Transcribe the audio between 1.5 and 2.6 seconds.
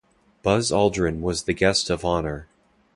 guest of honour.